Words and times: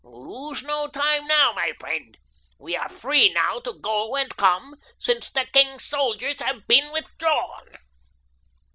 Lose 0.03 0.63
no 0.63 0.87
time 0.87 1.27
now, 1.27 1.53
my 1.53 1.73
friend. 1.79 2.17
We 2.57 2.75
are 2.75 2.89
free 2.89 3.31
now 3.31 3.59
to 3.59 3.73
go 3.73 4.15
and 4.15 4.35
come, 4.35 4.77
since 4.97 5.29
the 5.29 5.45
king's 5.53 5.85
soldiers 5.85 6.41
have 6.41 6.65
been 6.65 6.91
withdrawn." 6.91 7.75